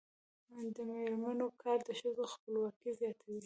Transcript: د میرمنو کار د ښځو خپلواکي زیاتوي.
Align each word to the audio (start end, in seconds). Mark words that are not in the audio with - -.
د 0.73 0.75
میرمنو 0.89 1.47
کار 1.61 1.77
د 1.87 1.89
ښځو 1.99 2.23
خپلواکي 2.33 2.89
زیاتوي. 2.99 3.39